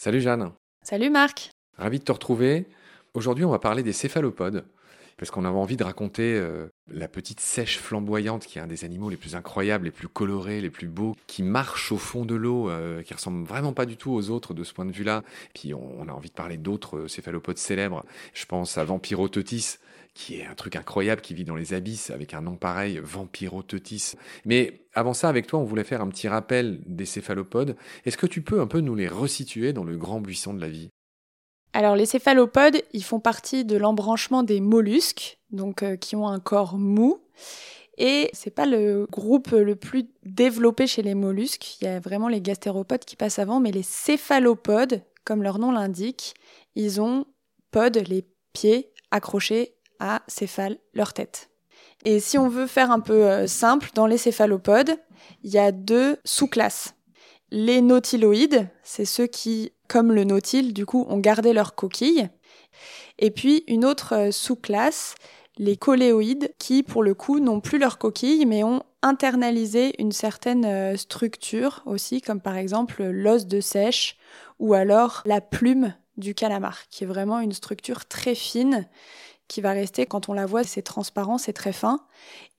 [0.00, 0.52] Salut Jeanne.
[0.84, 1.50] Salut Marc.
[1.76, 2.66] Ravi de te retrouver.
[3.14, 4.64] Aujourd'hui, on va parler des céphalopodes
[5.18, 8.84] parce qu'on avait envie de raconter euh, la petite sèche flamboyante qui est un des
[8.84, 12.36] animaux les plus incroyables, les plus colorés, les plus beaux, qui marche au fond de
[12.36, 15.24] l'eau, euh, qui ressemble vraiment pas du tout aux autres de ce point de vue-là.
[15.54, 18.04] Puis on, a envie de parler d'autres euh, céphalopodes célèbres.
[18.32, 19.78] Je pense à Vampirotetis,
[20.14, 24.12] qui est un truc incroyable, qui vit dans les abysses avec un nom pareil, Vampirotetis.
[24.44, 27.76] Mais avant ça, avec toi, on voulait faire un petit rappel des céphalopodes.
[28.04, 30.68] Est-ce que tu peux un peu nous les resituer dans le grand buisson de la
[30.68, 30.90] vie?
[31.72, 36.40] Alors les céphalopodes, ils font partie de l'embranchement des mollusques, donc euh, qui ont un
[36.40, 37.20] corps mou.
[37.98, 41.80] Et c'est pas le groupe le plus développé chez les mollusques.
[41.80, 45.72] Il y a vraiment les gastéropodes qui passent avant, mais les céphalopodes, comme leur nom
[45.72, 46.34] l'indique,
[46.76, 47.26] ils ont
[47.72, 51.50] pods, les pieds accrochés à céphale, leur tête.
[52.04, 54.96] Et si on veut faire un peu euh, simple, dans les céphalopodes,
[55.42, 56.94] il y a deux sous-classes.
[57.50, 62.28] Les nautiloïdes, c'est ceux qui comme le nautile, du coup, ont gardé leur coquille.
[63.18, 65.14] Et puis une autre euh, sous-classe,
[65.56, 70.64] les coléoïdes, qui pour le coup n'ont plus leur coquille, mais ont internalisé une certaine
[70.64, 74.16] euh, structure aussi, comme par exemple l'os de sèche
[74.58, 78.86] ou alors la plume du calamar, qui est vraiment une structure très fine
[79.46, 82.00] qui va rester, quand on la voit, c'est transparent, c'est très fin.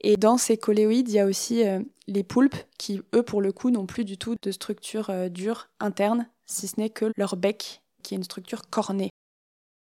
[0.00, 3.52] Et dans ces coléoïdes, il y a aussi euh, les poulpes qui, eux, pour le
[3.52, 7.82] coup, n'ont plus du tout de structure dure interne, si ce n'est que leur bec,
[8.02, 9.10] qui est une structure cornée.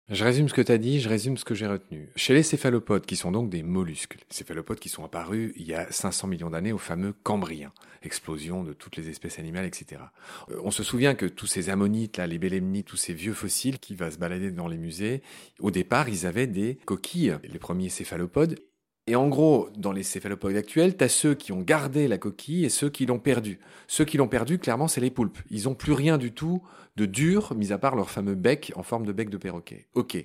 [0.07, 2.09] Je résume ce que tu as dit, je résume ce que j'ai retenu.
[2.15, 5.73] Chez les céphalopodes, qui sont donc des mollusques, les céphalopodes qui sont apparus il y
[5.73, 10.03] a 500 millions d'années au fameux Cambrien, explosion de toutes les espèces animales, etc.
[10.51, 13.95] Euh, on se souvient que tous ces ammonites, les bélémnites, tous ces vieux fossiles qui
[13.95, 15.23] vont se balader dans les musées,
[15.59, 18.59] au départ, ils avaient des coquilles, les premiers céphalopodes,
[19.07, 22.69] et en gros, dans les céphalopodes actuels, tu ceux qui ont gardé la coquille et
[22.69, 23.59] ceux qui l'ont perdue.
[23.87, 25.37] Ceux qui l'ont perdue, clairement, c'est les poulpes.
[25.51, 26.63] Ils n'ont plus rien du tout
[26.95, 29.85] de dur, mis à part leur fameux bec en forme de bec de perroquet.
[29.93, 30.17] Ok.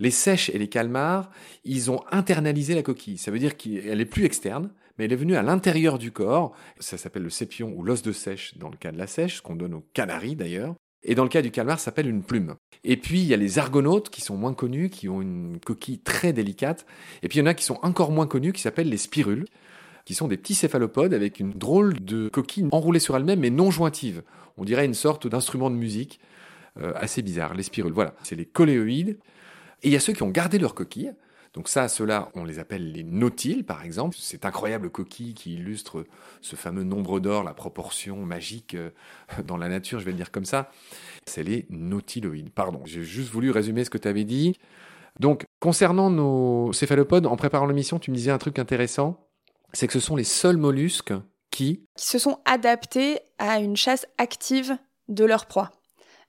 [0.00, 1.30] Les sèches et les calmars,
[1.64, 3.16] ils ont internalisé la coquille.
[3.16, 6.52] Ça veut dire qu'elle est plus externe, mais elle est venue à l'intérieur du corps.
[6.78, 9.42] Ça s'appelle le sépion ou l'os de sèche dans le cas de la sèche, ce
[9.42, 10.74] qu'on donne aux canaris d'ailleurs.
[11.02, 12.56] Et dans le cas du calmar, ça s'appelle une plume.
[12.84, 15.98] Et puis, il y a les argonautes qui sont moins connus, qui ont une coquille
[15.98, 16.86] très délicate.
[17.22, 19.46] Et puis, il y en a qui sont encore moins connus, qui s'appellent les spirules,
[20.04, 23.70] qui sont des petits céphalopodes avec une drôle de coquille enroulée sur elle-même, mais non
[23.70, 24.22] jointive.
[24.56, 26.20] On dirait une sorte d'instrument de musique
[26.80, 27.92] euh, assez bizarre, les spirules.
[27.92, 29.18] Voilà, c'est les coléoïdes.
[29.82, 31.12] Et il y a ceux qui ont gardé leur coquille,
[31.52, 34.16] donc ça, ceux-là, on les appelle les nautiles, par exemple.
[34.18, 36.04] Cette incroyable coquille qui illustre
[36.40, 38.90] ce fameux nombre d'or, la proportion magique euh,
[39.44, 40.70] dans la nature, je vais le dire comme ça.
[41.26, 42.50] C'est les nautiloïdes.
[42.50, 44.58] Pardon, j'ai juste voulu résumer ce que tu avais dit.
[45.18, 49.26] Donc, concernant nos céphalopodes, en préparant l'émission, tu me disais un truc intéressant,
[49.72, 51.12] c'est que ce sont les seuls mollusques
[51.50, 51.84] qui...
[51.96, 54.78] Qui se sont adaptés à une chasse active
[55.08, 55.72] de leur proie.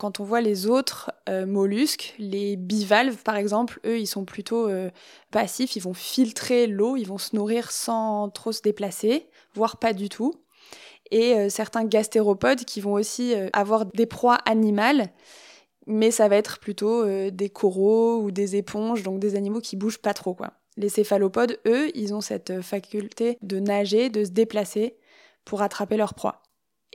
[0.02, 4.68] Quand on voit les autres euh, mollusques, les bivalves par exemple, eux, ils sont plutôt
[4.68, 4.90] euh,
[5.30, 9.94] passifs, ils vont filtrer l'eau, ils vont se nourrir sans trop se déplacer, voire pas
[9.94, 10.34] du tout.
[11.12, 15.10] Et euh, certains gastéropodes qui vont aussi avoir des proies animales,
[15.86, 20.02] mais ça va être plutôt des coraux ou des éponges, donc des animaux qui bougent
[20.02, 20.36] pas trop.
[20.78, 24.98] Les céphalopodes, eux, ils ont cette faculté de nager, de se déplacer
[25.46, 26.42] pour attraper leur proie.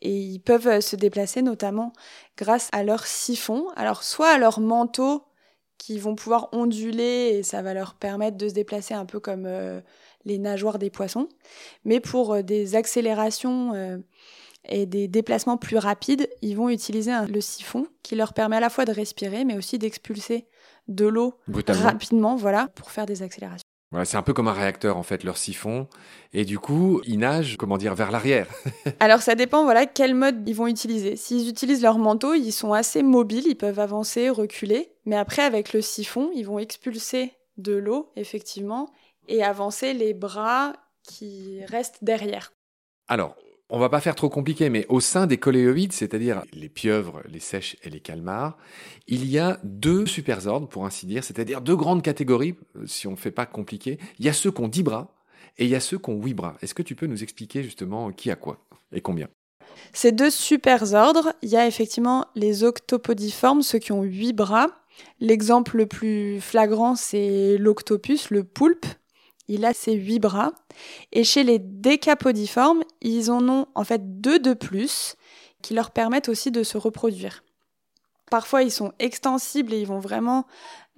[0.03, 1.93] Et ils peuvent euh, se déplacer notamment
[2.37, 3.69] grâce à leur siphon.
[3.77, 5.25] Alors soit à leur manteau
[5.79, 9.45] qui vont pouvoir onduler et ça va leur permettre de se déplacer un peu comme
[9.47, 9.81] euh,
[10.25, 11.29] les nageoires des poissons.
[11.84, 13.73] Mais pour euh, des accélérations
[14.69, 18.71] et des déplacements plus rapides, ils vont utiliser le siphon qui leur permet à la
[18.71, 20.47] fois de respirer mais aussi d'expulser
[20.89, 21.34] de l'eau
[21.69, 23.66] rapidement voilà, pour faire des accélérations
[24.05, 25.89] c'est un peu comme un réacteur en fait, leur siphon.
[26.33, 28.47] Et du coup, ils nagent, comment dire, vers l'arrière.
[29.01, 31.17] Alors ça dépend, voilà, quel mode ils vont utiliser.
[31.17, 34.91] S'ils utilisent leur manteau, ils sont assez mobiles, ils peuvent avancer, reculer.
[35.05, 38.93] Mais après, avec le siphon, ils vont expulser de l'eau, effectivement,
[39.28, 42.53] et avancer les bras qui restent derrière.
[43.09, 43.37] Alors,
[43.68, 47.41] on va pas faire trop compliqué, mais au sein des coléoïdes, c'est-à-dire les pieuvres, les
[47.41, 48.57] sèches et les calmars,
[49.09, 53.13] il y a deux superordres, pour ainsi dire, c'est-à-dire deux grandes catégories, euh, si on
[53.13, 53.98] ne fait pas compliqué.
[54.18, 55.15] Il y a ceux qui ont 10 bras
[55.59, 56.57] et il y a ceux qui ont 8 bras.
[56.63, 59.28] Est-ce que tu peux nous expliquer justement qui a quoi et combien?
[59.92, 64.69] Ces deux superordres, il y a effectivement les octopodiformes, ceux qui ont 8 bras.
[65.21, 68.86] L'exemple le plus flagrant, c'est l'octopus, le poulpe,
[69.48, 70.53] il a ses huit bras.
[71.13, 75.16] Et chez les décapodiformes, ils en ont en fait deux de plus
[75.63, 77.43] qui leur permettent aussi de se reproduire.
[78.31, 80.47] Parfois, ils sont extensibles et ils vont vraiment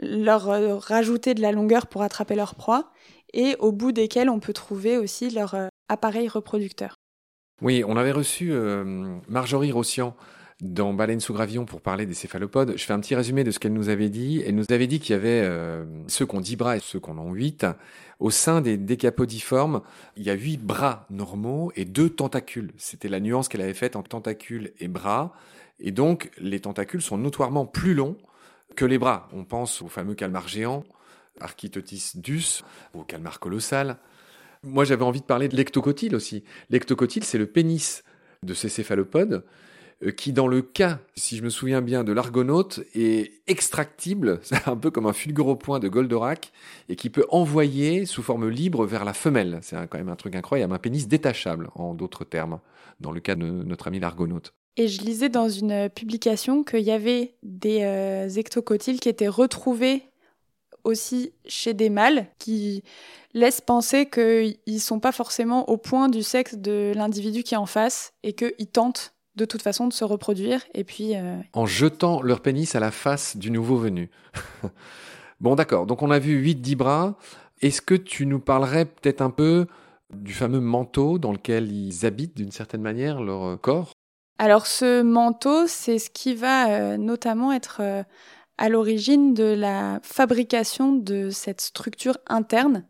[0.01, 2.91] leur euh, rajouter de la longueur pour attraper leur proie,
[3.35, 6.95] et au bout desquels on peut trouver aussi leur euh, appareil reproducteur.
[7.61, 8.53] Oui, on avait reçu
[9.27, 10.15] Marjorie Rossian
[10.61, 12.75] dans Baleine sous gravillon pour parler des céphalopodes.
[12.77, 14.43] Je fais un petit résumé de ce qu'elle nous avait dit.
[14.45, 16.99] Elle nous avait dit qu'il y avait euh, ceux qui ont 10 bras et ceux
[16.99, 17.67] qui en ont 8.
[18.19, 19.83] Au sein des décapodiformes,
[20.17, 22.73] il y a 8 bras normaux et 2 tentacules.
[22.77, 25.33] C'était la nuance qu'elle avait faite entre tentacules et bras.
[25.79, 28.17] Et donc, les tentacules sont notoirement plus longs
[28.75, 29.29] que les bras.
[29.33, 30.85] On pense au fameux calmar géant,
[31.41, 32.65] Architotis dus,
[32.95, 33.99] au calmar colossal.
[34.65, 36.43] Moi, j'avais envie de parler de l'ectocotyle aussi.
[36.69, 38.03] L'ectocotyle, c'est le pénis
[38.43, 39.45] de ces céphalopodes
[40.17, 44.77] qui, dans le cas, si je me souviens bien, de l'argonaute, est extractible, c'est un
[44.77, 46.53] peu comme un fulgure au point de Goldorak,
[46.89, 49.59] et qui peut envoyer sous forme libre vers la femelle.
[49.63, 52.61] C'est quand même un truc incroyable, un pénis détachable, en d'autres termes,
[53.01, 54.55] dans le cas de notre ami l'argonaute.
[54.77, 60.05] Et je lisais dans une publication qu'il y avait des euh, ectocotyles qui étaient retrouvés
[60.85, 62.85] aussi chez des mâles, qui
[63.35, 67.59] laissent penser qu'ils ne sont pas forcément au point du sexe de l'individu qui est
[67.59, 70.61] en face, et qu'ils tentent de toute façon de se reproduire.
[70.75, 71.17] Et puis.
[71.17, 74.11] Euh, en jetant leur pénis à la face du nouveau venu.
[75.41, 75.87] bon, d'accord.
[75.87, 77.19] Donc on a vu 8-10 bras.
[77.63, 79.67] Est-ce que tu nous parlerais peut-être un peu
[80.13, 83.93] du fameux manteau dans lequel ils habitent d'une certaine manière leur euh, corps?
[84.39, 87.83] Alors ce manteau, c'est ce qui va euh, notamment être
[88.57, 92.85] à l'origine de la fabrication de cette structure interne.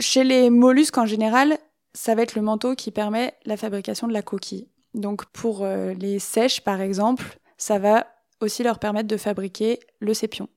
[0.00, 1.58] Chez les mollusques en général,
[1.94, 4.68] ça va être le manteau qui permet la fabrication de la coquille.
[4.94, 8.06] Donc pour euh, les sèches, par exemple, ça va
[8.40, 10.48] aussi leur permettre de fabriquer le sépion.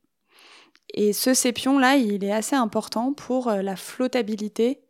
[0.94, 4.82] Et ce sépion-là, il est assez important pour euh, la flottabilité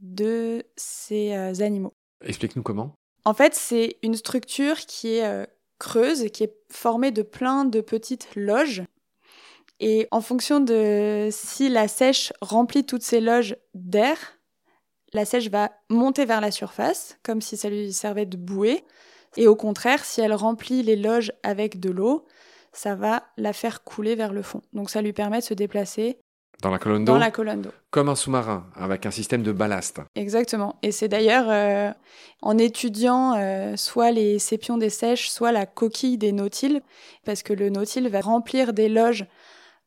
[0.00, 1.94] de ces euh, animaux.
[2.22, 2.94] Explique-nous comment.
[3.24, 5.48] En fait, c'est une structure qui est
[5.78, 8.82] creuse, qui est formée de plein de petites loges.
[9.80, 14.33] Et en fonction de si la sèche remplit toutes ces loges d'air,
[15.14, 18.84] la sèche va monter vers la surface, comme si ça lui servait de bouée.
[19.36, 22.26] Et au contraire, si elle remplit les loges avec de l'eau,
[22.72, 24.60] ça va la faire couler vers le fond.
[24.72, 26.18] Donc ça lui permet de se déplacer
[26.62, 27.70] dans la colonne d'eau Dans la colonne d'eau.
[27.90, 30.00] Comme un sous-marin, avec un système de ballast.
[30.14, 30.76] Exactement.
[30.82, 31.90] Et c'est d'ailleurs euh,
[32.42, 36.80] en étudiant euh, soit les sépions des sèches, soit la coquille des nautiles,
[37.24, 39.26] parce que le nautile va remplir des loges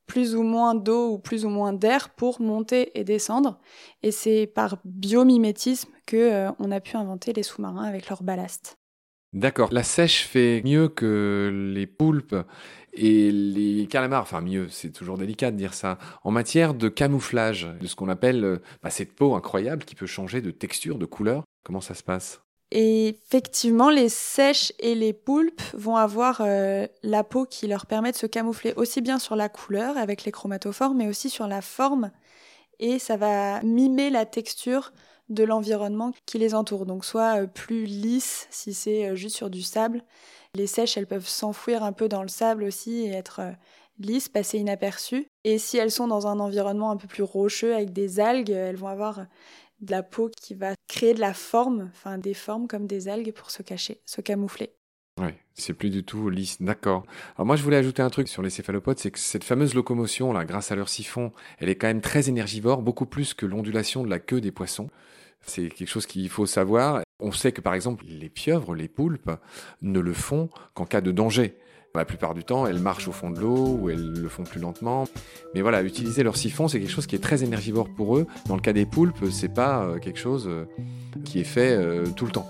[0.08, 3.60] plus ou moins d'eau ou plus ou moins d'air pour monter et descendre.
[4.02, 8.78] Et c'est par biomimétisme que euh, a pu inventer les sous-marins avec leur ballast.
[9.34, 9.70] D'accord.
[9.72, 12.36] La sèche fait mieux que les poulpes
[12.94, 14.22] et les calamars.
[14.22, 15.98] Enfin, mieux, c'est toujours délicat de dire ça.
[16.24, 20.08] En matière de camouflage, de ce qu'on appelle euh, bah, cette peau incroyable qui peut
[20.08, 21.44] changer de texture, de couleur.
[21.64, 22.47] Comment ça se passe?
[22.72, 28.12] Et effectivement, les sèches et les poulpes vont avoir euh, la peau qui leur permet
[28.12, 31.62] de se camoufler aussi bien sur la couleur avec les chromatophores, mais aussi sur la
[31.62, 32.12] forme.
[32.80, 34.92] Et ça va mimer la texture
[35.30, 36.86] de l'environnement qui les entoure.
[36.86, 40.04] Donc soit euh, plus lisse si c'est euh, juste sur du sable.
[40.54, 43.42] Les sèches, elles peuvent s'enfouir un peu dans le sable aussi et être
[44.00, 45.28] lisses, passer inaperçues.
[45.44, 48.76] Et si elles sont dans un environnement un peu plus rocheux avec des algues, elles
[48.76, 49.26] vont avoir
[49.82, 53.34] de la peau qui va créer de la forme, enfin des formes comme des algues
[53.34, 54.72] pour se cacher, se camoufler.
[55.20, 56.62] Oui, c'est plus du tout lisse.
[56.62, 57.04] D'accord.
[57.36, 60.32] Alors moi, je voulais ajouter un truc sur les céphalopodes, c'est que cette fameuse locomotion,
[60.32, 64.04] là, grâce à leur siphon, elle est quand même très énergivore, beaucoup plus que l'ondulation
[64.04, 64.90] de la queue des poissons.
[65.42, 67.02] C'est quelque chose qu'il faut savoir.
[67.20, 69.32] On sait que par exemple, les pieuvres, les poulpes,
[69.82, 71.58] ne le font qu'en cas de danger.
[71.98, 74.60] La plupart du temps, elles marchent au fond de l'eau ou elles le font plus
[74.60, 75.06] lentement.
[75.56, 78.28] Mais voilà, utiliser leur siphon, c'est quelque chose qui est très énergivore pour eux.
[78.46, 80.66] Dans le cas des poulpes, c'est pas euh, quelque chose euh,
[81.26, 82.48] qui est fait euh, tout le temps.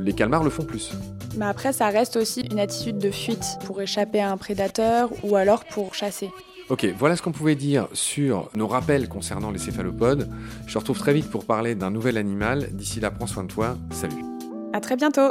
[0.00, 0.94] Les calmars le font plus.
[1.36, 5.36] Mais après, ça reste aussi une attitude de fuite pour échapper à un prédateur ou
[5.36, 6.30] alors pour chasser.
[6.68, 10.28] Ok, voilà ce qu'on pouvait dire sur nos rappels concernant les céphalopodes.
[10.66, 12.68] Je te retrouve très vite pour parler d'un nouvel animal.
[12.72, 13.76] D'ici là, prends soin de toi.
[13.90, 14.24] Salut.
[14.72, 15.30] À très bientôt.